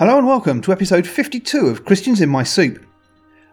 [0.00, 2.82] Hello and welcome to episode 52 of Christians in My Soup,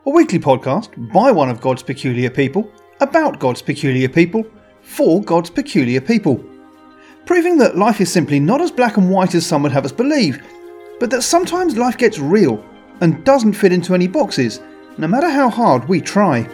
[0.05, 4.45] a weekly podcast by one of God's peculiar people, about God's peculiar people,
[4.81, 6.41] for God's peculiar people.
[7.25, 9.91] Proving that life is simply not as black and white as some would have us
[9.91, 10.41] believe,
[11.01, 12.63] but that sometimes life gets real
[13.01, 14.61] and doesn't fit into any boxes,
[14.97, 16.47] no matter how hard we try.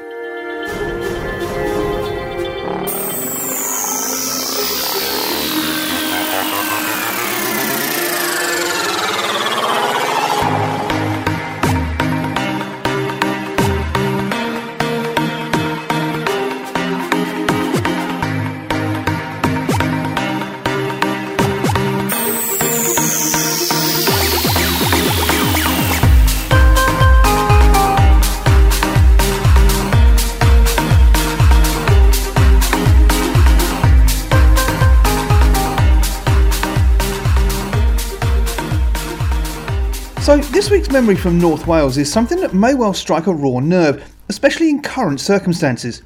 [40.23, 43.59] So, this week's memory from North Wales is something that may well strike a raw
[43.59, 46.01] nerve, especially in current circumstances.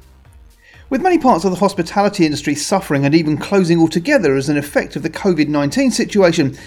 [0.90, 4.96] With many parts of the hospitality industry suffering and even closing altogether as an effect
[4.96, 6.58] of the COVID 19 situation,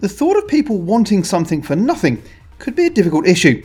[0.00, 2.20] the thought of people wanting something for nothing
[2.58, 3.64] could be a difficult issue.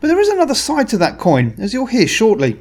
[0.00, 2.60] But there is another side to that coin, as you'll hear shortly.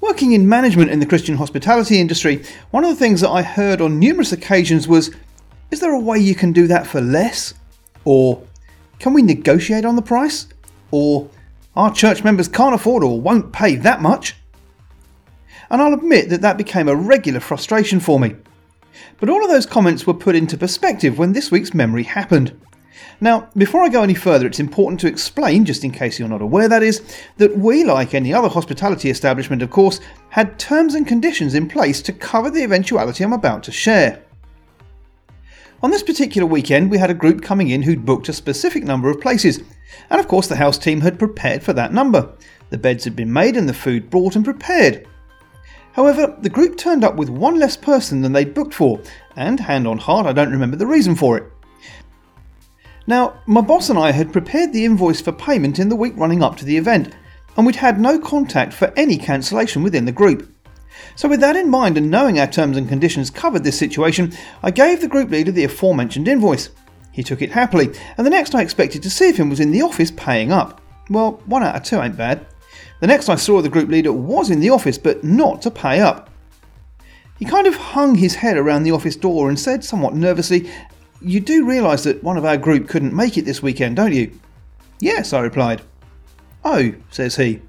[0.00, 3.80] Working in management in the Christian hospitality industry, one of the things that I heard
[3.80, 5.10] on numerous occasions was
[5.72, 7.54] Is there a way you can do that for less?
[8.08, 8.42] Or
[8.98, 10.46] can we negotiate on the price?
[10.90, 11.28] Or
[11.76, 14.34] our church members can't afford or won't pay that much?
[15.68, 18.34] And I'll admit that that became a regular frustration for me.
[19.20, 22.58] But all of those comments were put into perspective when this week's memory happened.
[23.20, 26.40] Now, before I go any further, it's important to explain, just in case you're not
[26.40, 27.02] aware, that is,
[27.36, 32.00] that we, like any other hospitality establishment, of course, had terms and conditions in place
[32.02, 34.22] to cover the eventuality I'm about to share.
[35.80, 39.08] On this particular weekend, we had a group coming in who'd booked a specific number
[39.08, 39.62] of places,
[40.10, 42.32] and of course, the house team had prepared for that number.
[42.70, 45.06] The beds had been made and the food brought and prepared.
[45.92, 49.00] However, the group turned up with one less person than they'd booked for,
[49.36, 51.44] and hand on heart, I don't remember the reason for it.
[53.06, 56.42] Now, my boss and I had prepared the invoice for payment in the week running
[56.42, 57.14] up to the event,
[57.56, 60.52] and we'd had no contact for any cancellation within the group.
[61.16, 64.32] So, with that in mind and knowing our terms and conditions covered this situation,
[64.62, 66.70] I gave the group leader the aforementioned invoice.
[67.12, 69.82] He took it happily, and the next I expected to see him was in the
[69.82, 70.80] office paying up.
[71.10, 72.46] Well, one out of two ain't bad.
[73.00, 76.00] The next I saw the group leader was in the office, but not to pay
[76.00, 76.30] up.
[77.38, 80.68] He kind of hung his head around the office door and said somewhat nervously,
[81.20, 84.38] You do realise that one of our group couldn't make it this weekend, don't you?
[85.00, 85.82] Yes, I replied.
[86.64, 87.62] Oh, says he.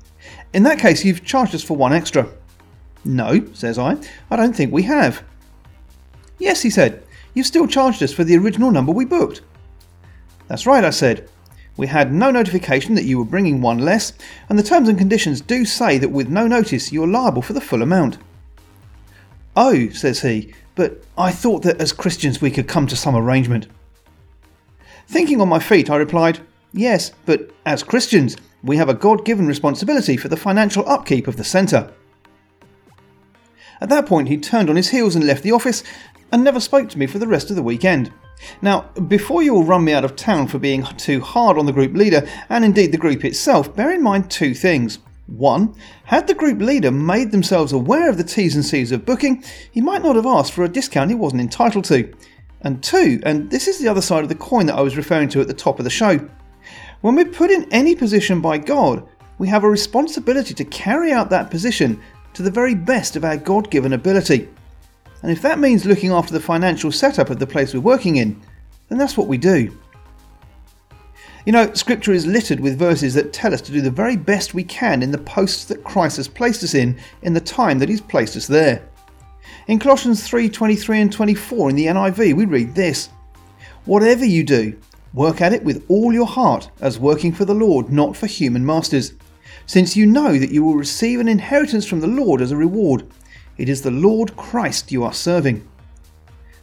[0.53, 2.27] In that case, you've charged us for one extra.
[3.05, 3.97] No, says I,
[4.29, 5.23] I don't think we have.
[6.37, 9.41] Yes, he said, you've still charged us for the original number we booked.
[10.47, 11.29] That's right, I said.
[11.77, 14.11] We had no notification that you were bringing one less,
[14.49, 17.61] and the terms and conditions do say that with no notice you're liable for the
[17.61, 18.17] full amount.
[19.55, 23.67] Oh, says he, but I thought that as Christians we could come to some arrangement.
[25.07, 26.39] Thinking on my feet, I replied,
[26.73, 31.37] Yes, but as Christians, we have a God given responsibility for the financial upkeep of
[31.37, 31.91] the centre.
[33.81, 35.83] At that point, he turned on his heels and left the office
[36.31, 38.11] and never spoke to me for the rest of the weekend.
[38.61, 41.73] Now, before you all run me out of town for being too hard on the
[41.73, 44.99] group leader, and indeed the group itself, bear in mind two things.
[45.27, 45.75] One,
[46.05, 49.81] had the group leader made themselves aware of the T's and C's of booking, he
[49.81, 52.11] might not have asked for a discount he wasn't entitled to.
[52.61, 55.29] And two, and this is the other side of the coin that I was referring
[55.29, 56.19] to at the top of the show,
[57.01, 59.07] when we're put in any position by God,
[59.37, 62.01] we have a responsibility to carry out that position
[62.39, 64.47] to the very best of our God given ability.
[65.23, 68.41] And if that means looking after the financial setup of the place we're working in,
[68.87, 69.77] then that's what we do.
[71.45, 74.53] You know, Scripture is littered with verses that tell us to do the very best
[74.53, 77.89] we can in the posts that Christ has placed us in in the time that
[77.89, 78.87] He's placed us there.
[79.67, 83.09] In Colossians 3 23 and 24 in the NIV, we read this
[83.83, 84.79] Whatever you do,
[85.13, 88.65] work at it with all your heart, as working for the Lord, not for human
[88.65, 89.11] masters
[89.69, 93.05] since you know that you will receive an inheritance from the Lord as a reward.
[93.55, 95.63] It is the Lord Christ you are serving.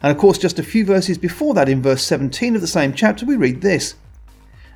[0.02, 2.92] And of course, just a few verses before that, in verse 17 of the same
[2.92, 3.94] chapter, we read this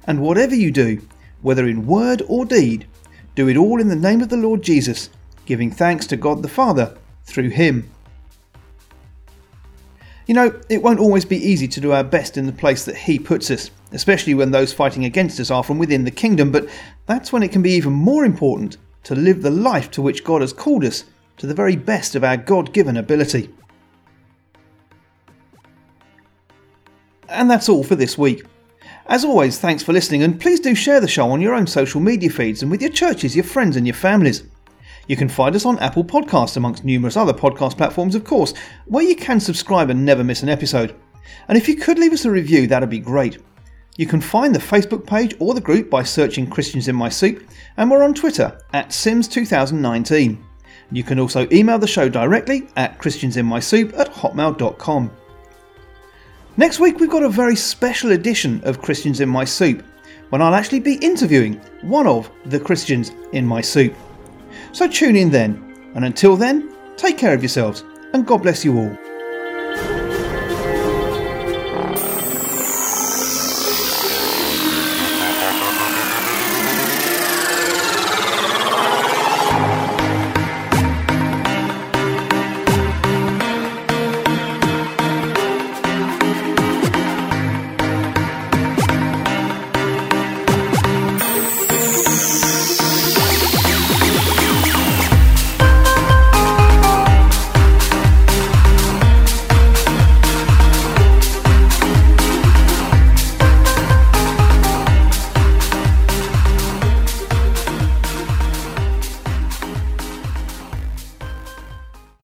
[0.07, 1.03] And whatever you do,
[1.43, 2.87] whether in word or deed,
[3.35, 5.11] do it all in the name of the Lord Jesus,
[5.45, 7.91] giving thanks to God the Father through him.
[10.29, 12.97] You know, it won't always be easy to do our best in the place that
[12.97, 16.69] He puts us, especially when those fighting against us are from within the kingdom, but
[17.07, 20.41] that's when it can be even more important to live the life to which God
[20.41, 21.05] has called us
[21.39, 23.53] to the very best of our God given ability.
[27.29, 28.45] And that's all for this week.
[29.07, 32.01] As always, thanks for listening, and please do share the show on your own social
[32.01, 34.45] media feeds and with your churches, your friends, and your families.
[35.09, 38.55] You can find us on Apple Podcasts, amongst numerous other podcast platforms, of course,
[38.87, 40.95] where you can subscribe and never miss an episode.
[41.49, 43.39] And if you could leave us a review, that'd be great.
[44.01, 47.47] You can find the Facebook page or the group by searching Christians in My Soup,
[47.77, 50.43] and we're on Twitter at Sims2019.
[50.91, 55.11] You can also email the show directly at christiansinmysoup at hotmail.com.
[56.57, 59.85] Next week, we've got a very special edition of Christians in My Soup,
[60.31, 63.95] when I'll actually be interviewing one of the Christians in My Soup.
[64.73, 68.79] So tune in then, and until then, take care of yourselves, and God bless you
[68.79, 69.10] all.